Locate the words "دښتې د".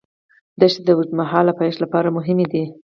0.59-0.89